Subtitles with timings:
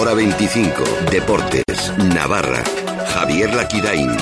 [0.00, 0.84] Hora 25.
[1.10, 1.92] Deportes.
[2.14, 2.62] Navarra.
[3.12, 4.16] Javier Laquirain.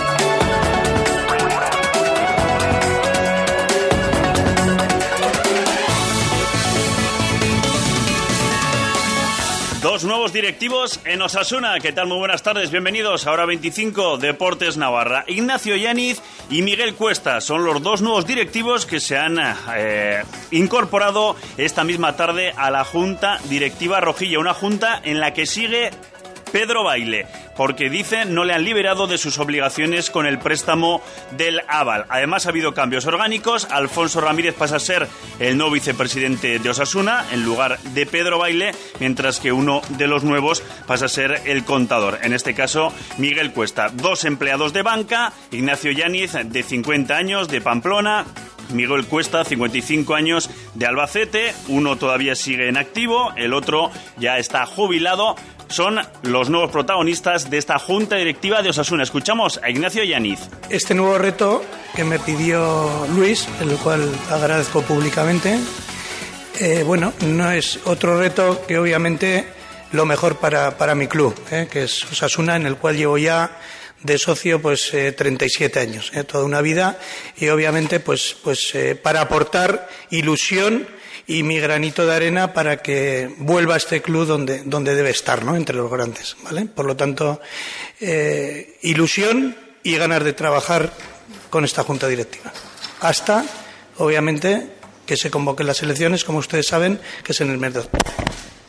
[9.86, 11.78] Dos nuevos directivos en Osasuna.
[11.78, 12.08] ¿Qué tal?
[12.08, 12.72] Muy buenas tardes.
[12.72, 15.24] Bienvenidos a Hora 25 Deportes Navarra.
[15.28, 19.38] Ignacio Yáñez y Miguel Cuesta son los dos nuevos directivos que se han
[19.76, 24.40] eh, incorporado esta misma tarde a la Junta Directiva Rojilla.
[24.40, 25.92] Una junta en la que sigue
[26.52, 31.60] Pedro Baile, porque dice no le han liberado de sus obligaciones con el préstamo del
[31.68, 32.06] Aval.
[32.08, 33.66] Además ha habido cambios orgánicos.
[33.70, 38.72] Alfonso Ramírez pasa a ser el nuevo vicepresidente de Osasuna en lugar de Pedro Baile,
[39.00, 42.18] mientras que uno de los nuevos pasa a ser el contador.
[42.22, 43.88] En este caso, Miguel Cuesta.
[43.90, 48.24] Dos empleados de banca, Ignacio Yáñez, de 50 años, de Pamplona,
[48.72, 51.54] Miguel Cuesta, 55 años, de Albacete.
[51.68, 55.36] Uno todavía sigue en activo, el otro ya está jubilado.
[55.68, 59.02] Son los nuevos protagonistas de esta junta directiva de Osasuna.
[59.02, 60.40] Escuchamos a Ignacio Yaniz.
[60.70, 65.58] Este nuevo reto que me pidió Luis, el cual agradezco públicamente,
[66.60, 69.56] eh, bueno, no es otro reto que obviamente
[69.92, 73.58] lo mejor para, para mi club, eh, que es Osasuna, en el cual llevo ya
[74.02, 76.98] de socio pues eh, 37 años, eh, toda una vida
[77.36, 80.86] y obviamente pues pues para aportar ilusión
[81.26, 85.44] y mi granito de arena para que vuelva a este club donde donde debe estar,
[85.44, 85.56] ¿no?
[85.56, 86.66] Entre los grandes, ¿vale?
[86.66, 87.40] Por lo tanto,
[88.00, 90.92] eh, ilusión y ganas de trabajar
[91.50, 92.52] con esta junta directiva.
[93.00, 93.44] Hasta
[93.98, 94.70] obviamente
[95.06, 98.14] que se convoquen las elecciones, como ustedes saben, que es en el mes de octubre.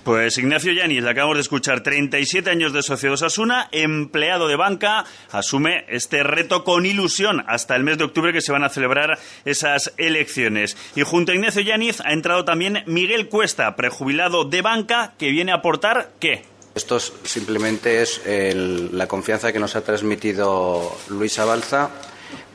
[0.07, 4.55] Pues Ignacio Yanis, le acabamos de escuchar, 37 años de socio de Osasuna, empleado de
[4.55, 8.69] banca, asume este reto con ilusión hasta el mes de octubre que se van a
[8.69, 10.77] celebrar esas elecciones.
[10.95, 15.51] Y junto a Ignacio Yanis ha entrado también Miguel Cuesta, prejubilado de banca, que viene
[15.51, 16.45] a aportar ¿qué?
[16.73, 21.89] Esto simplemente es la confianza que nos ha transmitido Luis Abalza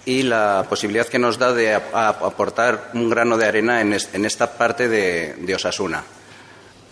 [0.06, 4.24] y la posibilidad que nos da de aportar un grano de arena en, es, en
[4.24, 6.02] esta parte de Osasuna.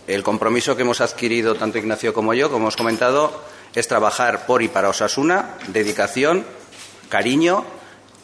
[0.07, 3.43] El compromiso que hemos adquirido tanto Ignacio como yo, como hemos comentado,
[3.75, 6.45] es trabajar por y para Osasuna, dedicación,
[7.09, 7.63] cariño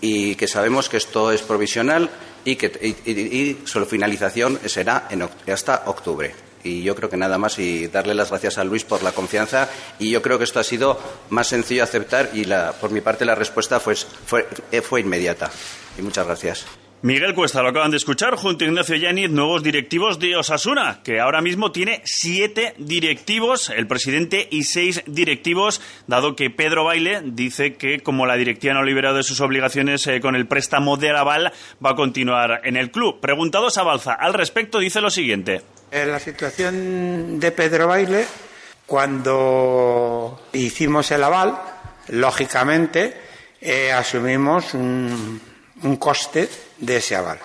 [0.02, 2.10] y que sabemos que esto es provisional
[2.46, 5.08] y que su finalización será
[5.52, 6.34] hasta octubre.
[6.64, 9.70] Y yo creo que nada más y darle las gracias a Luis por la confianza
[10.00, 11.00] y yo creo que esto ha sido
[11.30, 12.46] más sencillo aceptar y
[12.82, 14.48] por mi parte la respuesta fue, fue,
[14.82, 15.50] fue inmediata.
[15.98, 16.66] Y muchas gracias.
[17.04, 21.20] Miguel Cuesta, lo acaban de escuchar, junto a Ignacio Yáñez, nuevos directivos de Osasuna, que
[21.20, 27.76] ahora mismo tiene siete directivos, el presidente y seis directivos, dado que Pedro Baile dice
[27.76, 31.12] que como la directiva no ha liberado de sus obligaciones eh, con el préstamo de
[31.12, 31.54] Aval,
[31.86, 33.20] va a continuar en el club.
[33.20, 35.62] Preguntados a Balza al respecto, dice lo siguiente.
[35.92, 38.26] En la situación de Pedro Baile,
[38.88, 41.60] cuando hicimos el aval,
[42.08, 43.14] lógicamente
[43.62, 45.40] eh, asumimos un,
[45.84, 47.40] un coste de ese aval.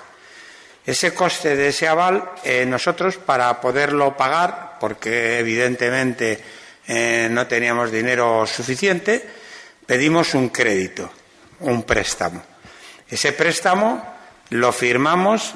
[0.84, 6.42] Ese coste de ese aval, eh, nosotros para poderlo pagar, porque evidentemente
[6.87, 9.25] eh, no teníamos dinero suficiente,
[9.87, 11.10] pedimos un crédito,
[11.60, 12.42] un préstamo.
[13.09, 14.03] Ese préstamo
[14.50, 15.54] lo firmamos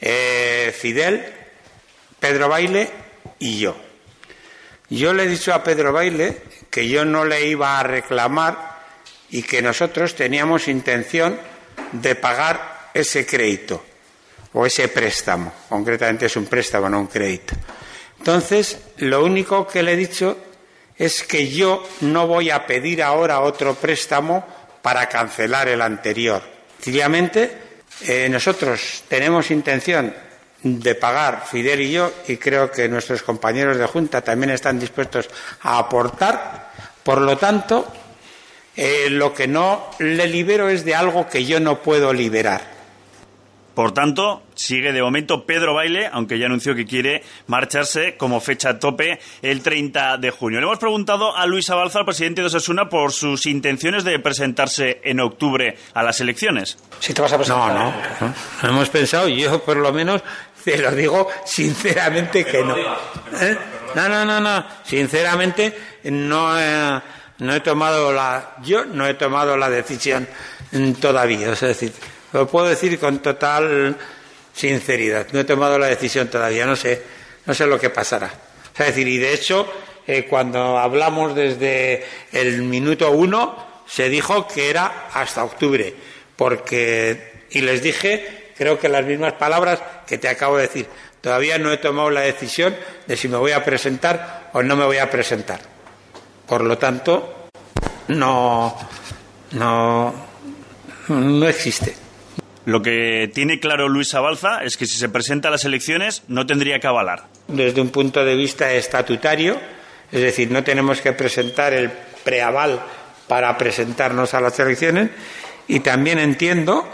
[0.00, 1.26] eh, Fidel,
[2.20, 2.90] Pedro Baile
[3.38, 3.76] y yo.
[4.88, 8.78] Yo le he dicho a Pedro Baile que yo no le iba a reclamar
[9.30, 11.38] y que nosotros teníamos intención
[11.92, 13.84] de pagar ese crédito
[14.52, 15.52] o ese préstamo.
[15.68, 17.54] Concretamente es un préstamo, no un crédito.
[18.18, 20.36] Entonces, lo único que le he dicho
[20.96, 24.44] es que yo no voy a pedir ahora otro préstamo
[24.82, 26.42] para cancelar el anterior.
[26.78, 27.50] Sencillamente,
[28.02, 30.14] eh, nosotros tenemos intención
[30.62, 35.28] de pagar Fidel y yo, y creo que nuestros compañeros de Junta también están dispuestos
[35.62, 36.70] a aportar.
[37.02, 37.90] Por lo tanto,
[38.76, 42.80] eh, lo que no le libero es de algo que yo no puedo liberar.
[43.74, 48.78] Por tanto, sigue de momento Pedro Baile, aunque ya anunció que quiere marcharse como fecha
[48.78, 50.60] tope el 30 de junio.
[50.60, 55.00] Le hemos preguntado a Luis Abalza, el presidente de Osasuna, por sus intenciones de presentarse
[55.04, 56.78] en octubre a las elecciones.
[56.98, 57.72] Si te vas a presentar.
[57.72, 57.92] No, no.
[58.20, 58.34] no.
[58.64, 60.22] no hemos pensado, yo por lo menos
[60.64, 62.76] te lo digo sinceramente que no.
[62.76, 63.56] ¿Eh?
[63.94, 64.64] No, no, no, no.
[64.84, 65.74] Sinceramente
[66.04, 67.00] no he,
[67.40, 68.56] no he tomado la.
[68.62, 70.26] Yo no he tomado la decisión
[71.00, 71.52] todavía.
[71.52, 71.92] Es decir,
[72.32, 73.96] lo puedo decir con total
[74.54, 75.26] sinceridad.
[75.32, 77.02] No he tomado la decisión todavía, no sé,
[77.46, 78.30] no sé lo que pasará.
[78.72, 79.70] Es decir, y de hecho,
[80.06, 85.94] eh, cuando hablamos desde el minuto uno, se dijo que era hasta octubre,
[86.36, 90.86] porque, y les dije, creo que las mismas palabras que te acabo de decir,
[91.20, 92.74] Todavía no he tomado la decisión
[93.06, 95.60] de si me voy a presentar o no me voy a presentar.
[96.50, 97.46] Por lo tanto,
[98.08, 98.76] no,
[99.52, 100.14] no,
[101.06, 101.94] no existe.
[102.64, 106.46] Lo que tiene claro Luis Abalza es que si se presenta a las elecciones no
[106.46, 107.28] tendría que avalar.
[107.46, 109.60] Desde un punto de vista estatutario,
[110.10, 111.88] es decir, no tenemos que presentar el
[112.24, 112.80] preaval
[113.28, 115.10] para presentarnos a las elecciones
[115.68, 116.84] y también entiendo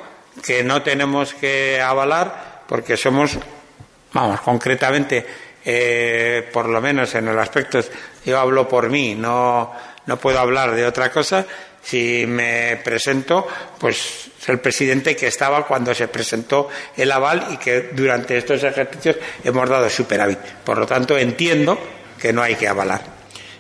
[0.45, 3.39] que no tenemos que avalar porque somos,
[4.13, 5.25] vamos, concretamente,
[5.69, 7.81] eh, por lo menos en el aspecto,
[8.25, 9.73] yo hablo por mí, no,
[10.07, 11.45] no puedo hablar de otra cosa,
[11.83, 13.47] si me presento,
[13.79, 19.17] pues el presidente que estaba cuando se presentó el aval y que durante estos ejercicios
[19.43, 20.39] hemos dado superávit.
[20.65, 21.77] Por lo tanto, entiendo
[22.21, 23.03] que no hay que avalar.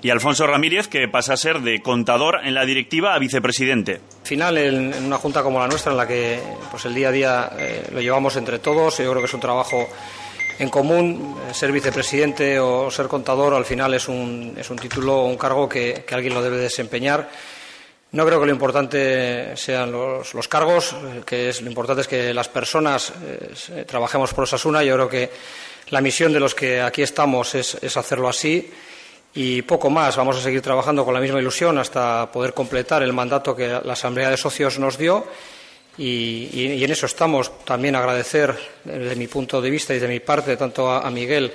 [0.02, 3.94] Y Alfonso Ramírez, que pasa a ser de contador en la directiva a vicepresidente.
[4.20, 6.38] Al final, en, una junta como la nuestra, en la que
[6.70, 9.40] pues el día a día eh, lo llevamos entre todos, yo creo que es un
[9.40, 9.88] trabajo
[10.58, 11.36] en común.
[11.52, 15.68] Ser vicepresidente o ser contador, al final es un, es un título o un cargo
[15.68, 17.28] que, que alguien lo debe desempeñar
[18.12, 22.32] no creo que lo importante sean los, cargos, eh, que es lo importante es que
[22.32, 24.82] las personas eh, trabajemos por Osasuna.
[24.82, 25.30] Yo creo que
[25.90, 28.70] la misión de los que aquí estamos es, hacerlo así
[29.34, 30.16] y poco más.
[30.16, 33.92] Vamos a seguir trabajando con la misma ilusión hasta poder completar el mandato que la
[33.92, 35.26] Asamblea de Socios nos dio.
[35.98, 37.64] Y, en eso estamos.
[37.64, 41.52] También agradecer, desde mi punto de vista y de mi parte, tanto a Miguel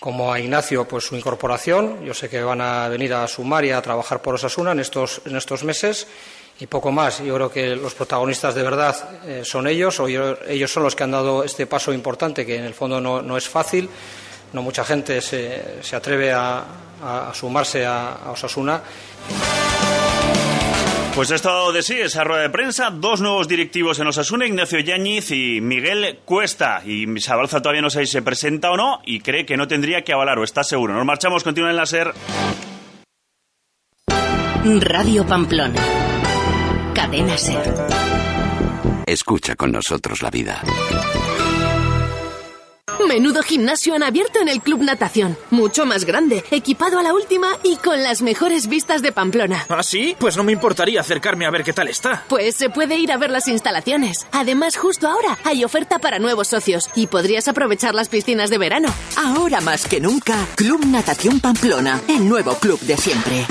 [0.00, 2.04] como a Ignacio pues su incorporación.
[2.04, 5.22] Yo sé que van a venir a sumar y a trabajar por Osasuna en estos,
[5.24, 6.06] en estos meses
[6.60, 7.22] y poco más.
[7.22, 11.04] Yo creo que los protagonistas de verdad eh, son ellos, o ellos son los que
[11.04, 13.88] han dado este paso importante, que en el fondo no, no es fácil.
[14.52, 16.64] No mucha gente se, se atreve a,
[17.02, 18.80] a, sumarse a, a Osasuna.
[21.16, 24.80] Pues ha estado de sí esa rueda de prensa, dos nuevos directivos en Osasuna, Ignacio
[24.80, 26.82] Yáñez y Miguel Cuesta.
[26.84, 30.02] Y Sabalza todavía no sabe si se presenta o no y cree que no tendría
[30.02, 30.92] que avalar, o está seguro.
[30.92, 32.12] Nos marchamos, continúa en la SER.
[34.82, 35.80] Radio Pamplona.
[36.94, 37.72] Cadena SER.
[39.06, 40.60] Escucha con nosotros la vida.
[43.06, 45.38] Menudo gimnasio han abierto en el Club Natación.
[45.50, 49.64] Mucho más grande, equipado a la última y con las mejores vistas de Pamplona.
[49.68, 50.16] ¿Ah, sí?
[50.18, 52.24] Pues no me importaría acercarme a ver qué tal está.
[52.28, 54.26] Pues se puede ir a ver las instalaciones.
[54.32, 58.88] Además, justo ahora hay oferta para nuevos socios y podrías aprovechar las piscinas de verano.
[59.16, 63.46] Ahora más que nunca, Club Natación Pamplona, el nuevo club de siempre.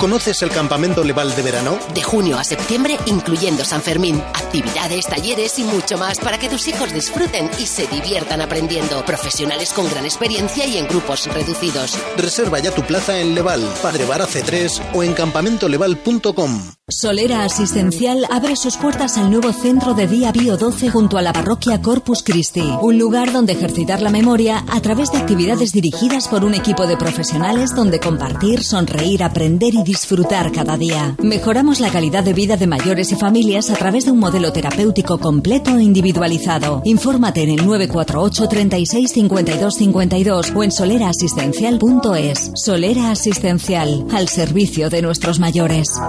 [0.00, 1.78] ¿Conoces el campamento Leval de verano?
[1.92, 4.18] De junio a septiembre, incluyendo San Fermín.
[4.32, 9.04] Actividades, talleres y mucho más para que tus hijos disfruten y se diviertan aprendiendo.
[9.04, 11.98] Profesionales con gran experiencia y en grupos reducidos.
[12.16, 16.79] Reserva ya tu plaza en Leval, Padre Vara C3 o en campamentoleval.com.
[16.90, 21.32] Solera Asistencial abre sus puertas al nuevo centro de día Bio 12 junto a la
[21.32, 22.68] parroquia Corpus Christi.
[22.82, 26.96] Un lugar donde ejercitar la memoria a través de actividades dirigidas por un equipo de
[26.96, 31.14] profesionales donde compartir, sonreír, aprender y disfrutar cada día.
[31.22, 35.18] Mejoramos la calidad de vida de mayores y familias a través de un modelo terapéutico
[35.18, 36.82] completo e individualizado.
[36.84, 42.50] Infórmate en el 948 36 52 52 o en soleraasistencial.es.
[42.56, 46.00] Solera Asistencial, al servicio de nuestros mayores.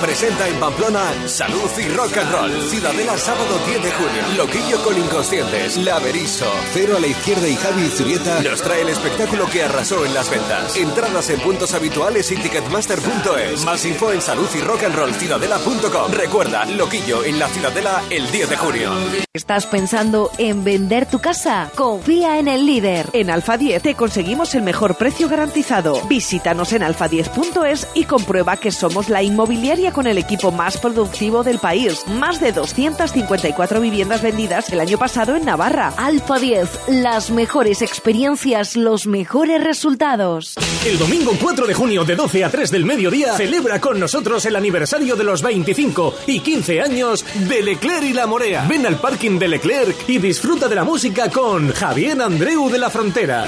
[0.00, 2.62] Presenta en Pamplona Salud y Rock and Roll.
[2.68, 4.22] Ciudadela, sábado 10 de junio.
[4.36, 5.76] Loquillo con Inconscientes.
[5.78, 6.46] Laberizo.
[6.72, 10.30] Cero a la izquierda y Javi Zurieta nos trae el espectáculo que arrasó en las
[10.30, 10.76] ventas.
[10.76, 13.64] Entradas en puntos habituales y ticketmaster.es.
[13.64, 16.12] Más info en salud y rock and roll ciudadela.com.
[16.12, 18.90] Recuerda, Loquillo en la Ciudadela el 10 de junio.
[19.32, 21.70] ¿Estás pensando en vender tu casa?
[21.74, 23.10] Confía en el líder.
[23.12, 26.00] En Alfa 10 te conseguimos el mejor precio garantizado.
[26.08, 31.58] Visítanos en alfa10.es y comprueba que somos la inmobiliaria con el equipo más productivo del
[31.58, 32.04] país.
[32.08, 35.92] Más de 254 viviendas vendidas el año pasado en Navarra.
[35.96, 40.54] Alfa 10, las mejores experiencias, los mejores resultados.
[40.84, 44.56] El domingo 4 de junio de 12 a 3 del mediodía celebra con nosotros el
[44.56, 48.66] aniversario de los 25 y 15 años de Leclerc y La Morea.
[48.68, 52.90] Ven al parking de Leclerc y disfruta de la música con Javier Andreu de la
[52.90, 53.44] Frontera.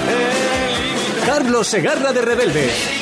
[1.25, 2.98] Carlos Segarra de Rebelde.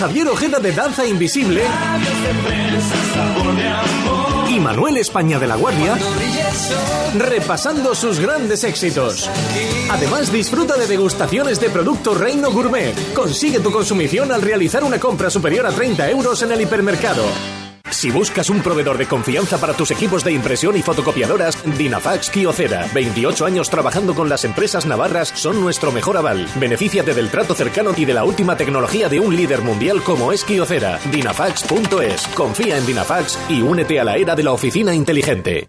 [0.00, 1.62] Javier Ojeda de Danza Invisible
[4.48, 5.94] y Manuel España de la Guardia
[7.18, 9.28] repasando sus grandes éxitos.
[9.90, 12.94] Además disfruta de degustaciones de productos Reino Gourmet.
[13.12, 17.69] Consigue tu consumición al realizar una compra superior a 30 euros en el hipermercado.
[17.90, 22.88] Si buscas un proveedor de confianza para tus equipos de impresión y fotocopiadoras, Dinafax Kiocera.
[22.94, 26.46] 28 años trabajando con las empresas navarras son nuestro mejor aval.
[26.56, 30.44] Benefíciate del trato cercano y de la última tecnología de un líder mundial como es
[30.44, 30.98] Kiocera.
[31.10, 32.28] Dinafax.es.
[32.28, 35.68] Confía en Dinafax y únete a la era de la oficina inteligente.